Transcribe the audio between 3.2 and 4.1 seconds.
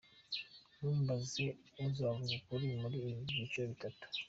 byiciro bitatu.